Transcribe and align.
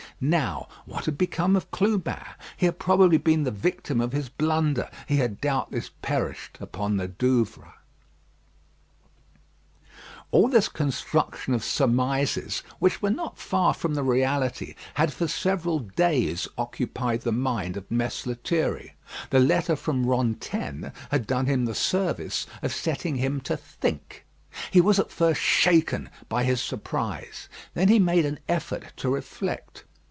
Now 0.23 0.67
what 0.85 1.05
had 1.05 1.17
become 1.17 1.55
of 1.55 1.71
Clubin? 1.71 2.23
He 2.55 2.67
had 2.67 2.77
probably 2.77 3.17
been 3.17 3.41
the 3.41 3.49
victim 3.49 3.99
of 3.99 4.11
his 4.11 4.29
blunder. 4.29 4.87
He 5.07 5.15
had 5.17 5.41
doubtless 5.41 5.89
perished 6.03 6.59
upon 6.61 6.97
the 6.97 7.07
Douvres. 7.07 7.73
All 10.29 10.47
this 10.47 10.67
construction 10.69 11.55
of 11.55 11.63
surmises, 11.63 12.61
which 12.77 13.01
were 13.01 13.09
not 13.09 13.39
far 13.39 13.73
from 13.73 13.95
the 13.95 14.03
reality, 14.03 14.75
had 14.93 15.11
for 15.11 15.27
several 15.27 15.79
days 15.79 16.47
occupied 16.55 17.21
the 17.21 17.31
mind 17.31 17.75
of 17.75 17.89
Mess 17.89 18.27
Lethierry. 18.27 18.93
The 19.31 19.39
letter 19.39 19.75
from 19.75 20.05
Rantaine 20.05 20.91
had 21.09 21.25
done 21.25 21.47
him 21.47 21.65
the 21.65 21.73
service 21.73 22.45
of 22.61 22.71
setting 22.71 23.15
him 23.15 23.41
to 23.41 23.57
think. 23.57 24.23
He 24.69 24.81
was 24.81 24.99
at 24.99 25.09
first 25.09 25.41
shaken 25.41 26.11
by 26.29 26.43
his 26.43 26.61
surprise; 26.61 27.49
then 27.73 27.87
he 27.87 27.97
made 27.97 28.27
an 28.27 28.37
effort 28.47 28.93
to 28.97 29.09
reflect. 29.09 29.83